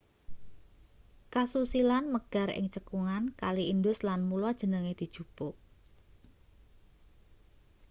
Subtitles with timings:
[1.33, 5.55] kasusilan megar ing cekungan kali indus lan mula jenenge dijupuk